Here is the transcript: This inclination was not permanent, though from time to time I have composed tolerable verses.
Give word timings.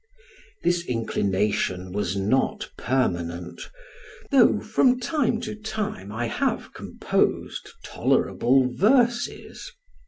This 0.63 0.83
inclination 0.87 1.91
was 1.91 2.17
not 2.17 2.71
permanent, 2.75 3.69
though 4.31 4.59
from 4.59 4.99
time 4.99 5.39
to 5.41 5.53
time 5.53 6.11
I 6.11 6.25
have 6.25 6.73
composed 6.73 7.69
tolerable 7.85 8.67
verses. 8.73 9.71